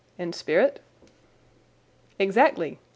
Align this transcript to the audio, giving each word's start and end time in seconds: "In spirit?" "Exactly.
"In 0.17 0.33
spirit?" 0.33 0.79
"Exactly. 2.17 2.79